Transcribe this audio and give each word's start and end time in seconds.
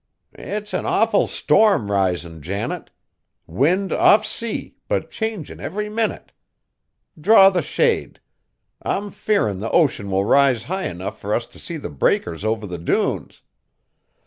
"It's 0.33 0.73
an 0.73 0.87
awful 0.87 1.27
storm 1.27 1.91
risin', 1.91 2.41
Janet. 2.41 2.89
Wind 3.45 3.93
off 3.93 4.25
sea, 4.25 4.73
but 4.87 5.11
changin' 5.11 5.59
every 5.59 5.89
minute. 5.89 6.31
Draw 7.19 7.51
the 7.51 7.61
shade. 7.61 8.19
I'm 8.81 9.11
fearin' 9.11 9.59
the 9.59 9.69
ocean 9.69 10.09
will 10.09 10.25
rise 10.25 10.63
high 10.63 10.87
enough 10.87 11.19
fur 11.19 11.35
us 11.35 11.45
t' 11.45 11.59
see 11.59 11.77
the 11.77 11.91
breakers 11.91 12.43
over 12.43 12.65
the 12.65 12.79
dunes! 12.79 13.43